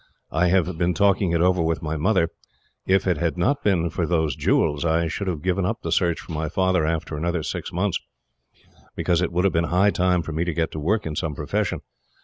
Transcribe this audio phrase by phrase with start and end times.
[0.31, 2.29] I have been talking it over with my mother.
[2.87, 6.19] If it had not been for those jewels, I should have given up the search
[6.21, 7.99] for my father after another six months,
[8.95, 11.35] because it would have been high time for me to get to work in some
[11.35, 11.81] profession.